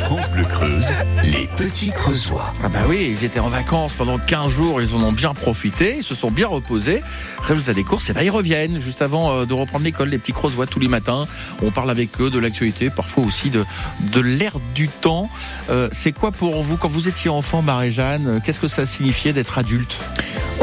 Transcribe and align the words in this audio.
France 0.00 0.30
Bleu 0.30 0.44
Creuse, 0.44 0.92
les 1.22 1.46
petits 1.56 1.90
Creusois. 1.90 2.52
Ah 2.62 2.68
bah 2.68 2.80
oui, 2.88 3.14
ils 3.18 3.24
étaient 3.24 3.40
en 3.40 3.48
vacances 3.48 3.94
pendant 3.94 4.18
15 4.18 4.50
jours, 4.50 4.80
ils 4.80 4.94
en 4.94 5.02
ont 5.02 5.12
bien 5.12 5.34
profité, 5.34 5.96
ils 5.98 6.02
se 6.02 6.14
sont 6.14 6.30
bien 6.30 6.46
reposés. 6.46 7.02
Résultat 7.42 7.74
des 7.74 7.84
courses, 7.84 8.08
et 8.10 8.12
ben 8.12 8.22
ils 8.22 8.30
reviennent 8.30 8.78
juste 8.78 9.02
avant 9.02 9.32
euh, 9.32 9.44
de 9.44 9.54
reprendre 9.54 9.84
l'école, 9.84 10.08
les 10.08 10.18
petits 10.18 10.32
creusois 10.32 10.66
tous 10.66 10.80
les 10.80 10.88
matins. 10.88 11.26
On 11.62 11.70
parle 11.70 11.90
avec 11.90 12.20
eux 12.20 12.30
de 12.30 12.38
l'actualité, 12.38 12.90
parfois 12.90 13.24
aussi 13.24 13.50
de, 13.50 13.64
de 14.12 14.20
l'air 14.20 14.54
du 14.74 14.88
temps. 14.88 15.28
Euh, 15.68 15.88
c'est 15.92 16.12
quoi 16.12 16.32
pour 16.32 16.62
vous, 16.62 16.76
quand 16.76 16.88
vous 16.88 17.06
étiez 17.06 17.30
enfant, 17.30 17.62
Marie-Jeanne, 17.62 18.40
qu'est-ce 18.44 18.60
que 18.60 18.68
ça 18.68 18.86
signifiait 18.86 19.32
d'être 19.32 19.58
adulte? 19.58 19.96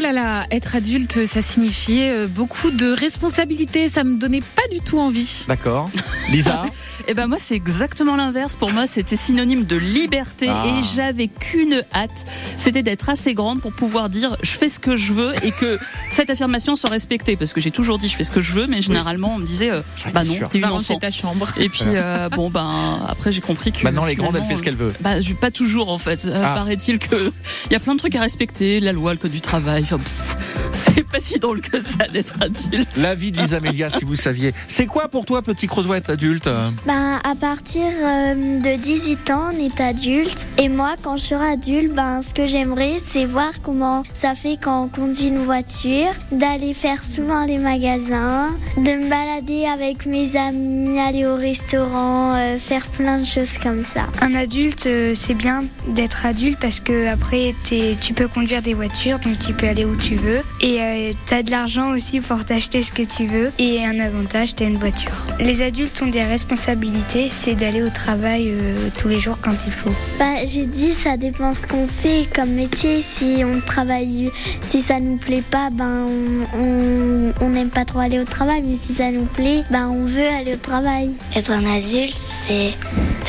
Oh 0.00 0.02
là 0.02 0.12
là, 0.12 0.46
être 0.50 0.76
adulte, 0.76 1.26
ça 1.26 1.42
signifiait 1.42 2.10
euh, 2.10 2.26
beaucoup 2.26 2.70
de 2.70 2.90
responsabilités. 2.90 3.90
Ça 3.90 4.02
me 4.02 4.16
donnait 4.16 4.40
pas 4.40 4.62
du 4.72 4.80
tout 4.80 4.98
envie. 4.98 5.44
D'accord. 5.46 5.90
Lisa 6.30 6.62
Eh 7.08 7.14
ben 7.14 7.26
moi 7.26 7.38
c'est 7.40 7.54
exactement 7.56 8.14
l'inverse. 8.14 8.56
Pour 8.56 8.70
moi 8.72 8.86
c'était 8.86 9.16
synonyme 9.16 9.64
de 9.64 9.74
liberté 9.76 10.46
Ah. 10.48 10.64
et 10.68 10.82
j'avais 10.94 11.28
qu'une 11.28 11.82
hâte, 11.94 12.26
c'était 12.58 12.82
d'être 12.82 13.08
assez 13.08 13.32
grande 13.34 13.60
pour 13.62 13.72
pouvoir 13.72 14.10
dire 14.10 14.36
je 14.42 14.50
fais 14.50 14.68
ce 14.68 14.78
que 14.78 14.96
je 14.98 15.12
veux 15.14 15.32
et 15.44 15.50
que 15.50 15.78
cette 16.10 16.28
affirmation 16.30 16.76
soit 16.76 16.90
respectée. 16.90 17.36
Parce 17.36 17.52
que 17.52 17.60
j'ai 17.60 17.70
toujours 17.70 17.98
dit 17.98 18.06
je 18.06 18.14
fais 18.16 18.22
ce 18.22 18.30
que 18.30 18.42
je 18.42 18.52
veux, 18.52 18.66
mais 18.66 18.80
généralement 18.82 19.34
on 19.34 19.38
me 19.38 19.46
disait 19.46 19.70
euh, 19.70 19.80
bah 20.12 20.24
non 20.24 20.34
t'es 20.50 20.58
une 20.58 20.66
ranger 20.66 20.92
enfant. 20.92 20.98
ta 21.00 21.10
chambre. 21.10 21.48
Et 21.56 21.68
puis 21.70 21.80
euh, 21.86 22.28
bon 22.28 22.48
ben 22.50 23.00
après 23.08 23.32
j'ai 23.32 23.40
compris 23.40 23.72
que 23.72 23.82
Maintenant, 23.82 24.04
les 24.04 24.14
grandes, 24.14 24.36
elle 24.36 24.42
finalement, 24.42 24.50
fait 24.50 24.56
ce 24.58 24.62
qu'elle 24.62 24.76
veut. 24.76 24.92
Bah 25.00 25.20
je- 25.20 25.32
pas 25.34 25.50
toujours 25.50 25.88
en 25.88 25.98
fait. 25.98 26.28
Ah. 26.32 26.54
Paraît-il 26.54 26.98
que 26.98 27.16
il 27.70 27.72
y 27.72 27.76
a 27.76 27.80
plein 27.80 27.94
de 27.94 27.98
trucs 27.98 28.14
à 28.14 28.20
respecter, 28.20 28.78
la 28.78 28.92
loi, 28.92 29.12
le 29.12 29.18
code 29.18 29.32
du 29.32 29.40
travail. 29.40 29.84
fait, 29.98 30.59
c'est 30.72 31.06
pas 31.06 31.18
si 31.18 31.38
drôle 31.38 31.60
que 31.60 31.80
ça 31.82 32.06
d'être 32.08 32.34
adulte. 32.40 32.96
La 32.96 33.14
vie 33.14 33.32
de 33.32 33.40
Lisa 33.40 33.60
Melia, 33.60 33.90
si 33.90 34.04
vous 34.04 34.14
saviez. 34.14 34.52
C'est 34.68 34.86
quoi 34.86 35.08
pour 35.08 35.24
toi, 35.24 35.42
petit 35.42 35.66
creusois, 35.66 35.98
être 35.98 36.10
adulte 36.10 36.48
Ben, 36.86 37.18
à 37.24 37.34
partir 37.34 37.82
euh, 37.82 38.34
de 38.60 38.76
18 38.80 39.30
ans, 39.30 39.50
on 39.52 39.58
est 39.58 39.80
adulte. 39.80 40.48
Et 40.58 40.68
moi, 40.68 40.94
quand 41.02 41.16
je 41.16 41.24
serai 41.24 41.52
adulte, 41.52 41.94
ben, 41.94 42.22
ce 42.22 42.34
que 42.34 42.46
j'aimerais, 42.46 42.96
c'est 43.04 43.24
voir 43.24 43.50
comment 43.62 44.02
ça 44.14 44.34
fait 44.34 44.58
quand 44.60 44.84
on 44.84 44.88
conduit 44.88 45.28
une 45.28 45.44
voiture, 45.44 46.10
d'aller 46.32 46.74
faire 46.74 47.04
souvent 47.04 47.44
les 47.44 47.58
magasins, 47.58 48.50
de 48.76 48.90
me 48.90 49.08
balader 49.08 49.66
avec 49.66 50.06
mes 50.06 50.36
amis, 50.36 50.98
aller 51.00 51.26
au 51.26 51.36
restaurant, 51.36 52.34
euh, 52.36 52.58
faire 52.58 52.86
plein 52.88 53.18
de 53.18 53.26
choses 53.26 53.58
comme 53.58 53.84
ça. 53.84 54.06
Un 54.20 54.34
adulte, 54.34 54.86
euh, 54.86 55.14
c'est 55.14 55.34
bien 55.34 55.64
d'être 55.88 56.26
adulte 56.26 56.58
parce 56.60 56.80
que 56.80 57.08
après, 57.08 57.54
tu 57.64 58.14
peux 58.14 58.28
conduire 58.28 58.62
des 58.62 58.74
voitures, 58.74 59.18
donc 59.18 59.38
tu 59.38 59.52
peux 59.52 59.66
aller 59.66 59.84
où 59.84 59.96
tu 59.96 60.16
veux. 60.16 60.40
Et 60.62 61.14
tu 61.26 61.34
as 61.34 61.42
de 61.42 61.50
l'argent 61.50 61.90
aussi 61.90 62.20
pour 62.20 62.44
t'acheter 62.44 62.82
ce 62.82 62.92
que 62.92 63.02
tu 63.02 63.26
veux. 63.26 63.50
Et 63.58 63.84
un 63.84 63.98
avantage, 63.98 64.54
tu 64.54 64.62
as 64.62 64.66
une 64.66 64.76
voiture. 64.76 65.12
Les 65.38 65.62
adultes 65.62 66.00
ont 66.02 66.06
des 66.08 66.22
responsabilités, 66.22 67.28
c'est 67.30 67.54
d'aller 67.54 67.82
au 67.82 67.88
travail 67.90 68.48
euh, 68.50 68.88
tous 68.98 69.08
les 69.08 69.18
jours 69.18 69.38
quand 69.40 69.54
il 69.66 69.72
faut. 69.72 69.94
Ben, 70.18 70.36
j'ai 70.44 70.66
dit, 70.66 70.92
ça 70.92 71.16
dépend 71.16 71.54
ce 71.54 71.66
qu'on 71.66 71.88
fait 71.88 72.28
comme 72.34 72.50
métier. 72.50 73.00
Si 73.02 73.42
on 73.44 73.60
travaille, 73.60 74.30
si 74.60 74.82
ça 74.82 75.00
nous 75.00 75.16
plaît 75.16 75.42
pas, 75.50 75.70
ben, 75.70 76.06
on- 76.54 76.58
on 76.58 77.32
on 77.42 77.48
n'aime 77.50 77.70
pas 77.70 77.84
trop 77.84 78.00
aller 78.00 78.18
au 78.18 78.24
travail. 78.24 78.62
Mais 78.66 78.76
si 78.80 78.92
ça 78.92 79.10
nous 79.10 79.24
plaît, 79.24 79.62
ben, 79.70 79.88
on 79.88 80.04
veut 80.04 80.28
aller 80.28 80.54
au 80.54 80.58
travail. 80.58 81.10
Être 81.34 81.52
un 81.52 81.64
adulte, 81.64 82.14
c'est 82.16 82.72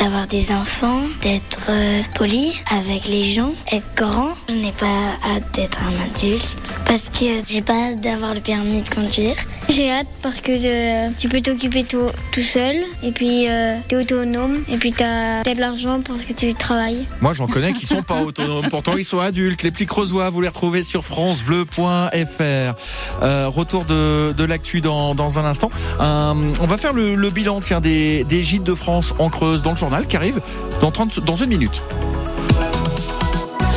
d'avoir 0.02 0.26
des 0.26 0.52
enfants, 0.52 1.02
d'être 1.22 1.68
euh, 1.70 2.02
poli 2.16 2.60
avec 2.72 3.08
les 3.08 3.22
gens, 3.22 3.52
être 3.72 3.88
grand. 3.96 4.34
Je 4.50 4.56
n'ai 4.56 4.72
pas 4.72 4.88
hâte 5.24 5.44
d'être 5.54 5.80
un 5.84 5.94
adulte 6.10 6.74
parce 6.88 7.10
que 7.10 7.26
j'ai 7.48 7.62
pas 7.62 7.90
hâte 7.90 8.02
d'avoir 8.02 8.34
le 8.34 8.40
permis 8.40 8.82
de 8.82 8.90
conduire. 8.90 9.36
J'ai 9.74 9.90
hâte 9.90 10.08
parce 10.22 10.42
que 10.42 10.52
euh, 10.52 11.10
tu 11.18 11.30
peux 11.30 11.40
t'occuper 11.40 11.86
tout, 11.86 12.08
tout 12.34 12.42
seul 12.42 12.76
et 13.04 13.12
puis 13.12 13.48
euh, 13.50 13.78
t'es 13.88 13.96
autonome 13.96 14.64
et 14.68 14.76
puis 14.76 14.92
t'as 14.92 15.40
as 15.40 15.56
de 15.56 15.60
l'argent 15.62 16.02
parce 16.06 16.24
que 16.24 16.34
tu 16.34 16.54
travailles. 16.54 17.06
Moi, 17.22 17.34
j'en 17.34 17.48
connais 17.48 17.72
qui 17.72 17.86
sont 17.86 18.04
pas 18.04 18.22
autonomes. 18.22 18.68
Pourtant, 18.70 18.98
ils 18.98 19.06
sont 19.06 19.20
adultes. 19.20 19.64
Les 19.64 19.72
petits 19.72 19.86
creusois, 19.86 20.30
vous 20.30 20.42
les 20.42 20.50
retrouvez 20.50 20.84
sur 20.84 21.06
francebleu.fr. 21.06 22.42
Euh, 22.42 23.48
retour 23.48 23.86
de, 23.86 24.34
de 24.34 24.44
l'actu 24.44 24.82
dans, 24.82 25.16
dans 25.16 25.40
un 25.40 25.46
instant. 25.46 25.70
Euh, 26.02 26.34
on 26.60 26.68
va 26.68 26.78
faire 26.78 26.92
le, 26.92 27.30
bilan 27.30 27.62
des, 27.82 28.26
des 28.26 28.44
gîtes 28.44 28.64
de 28.64 28.74
France 28.74 29.14
en 29.20 29.30
Creuse 29.30 29.64
dans 29.64 29.72
le 29.72 29.78
journal 29.78 30.06
qui 30.06 30.18
arrive 30.18 30.42
dans, 30.82 30.92
30, 30.92 31.22
dans 31.22 31.38
une 31.38 31.50
minute. 31.50 31.82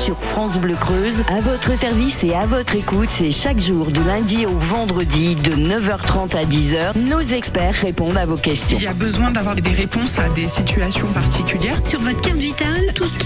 Sur 0.05 0.23
France 0.23 0.59
Bleu 0.59 0.75
Creuse, 0.75 1.23
à 1.29 1.41
votre 1.41 1.79
service 1.79 2.23
et 2.25 2.35
à 2.35 2.45
votre 2.45 2.77
écoute, 2.77 3.09
c'est 3.09 3.31
chaque 3.31 3.59
jour 3.59 3.87
du 3.87 4.05
lundi 4.05 4.45
au 4.45 4.51
vendredi 4.51 5.35
de 5.35 5.53
9h30 5.53 6.37
à 6.37 6.45
10h. 6.45 6.99
Nos 7.09 7.21
experts 7.21 7.73
répondent 7.73 8.19
à 8.19 8.27
vos 8.27 8.37
questions. 8.37 8.77
Il 8.79 8.85
y 8.85 8.87
a 8.87 8.93
besoin 8.93 9.31
d'avoir 9.31 9.57
des 9.57 9.71
réponses 9.71 10.19
à 10.19 10.29
des 10.29 10.47
situations 10.47 11.07
particulières. 11.07 11.79
Sur 11.87 12.01
votre 12.01 12.21
carte 12.21 12.37
vitale, 12.37 12.93
tout 12.95 13.07
ce 13.07 13.15
qui 13.15 13.23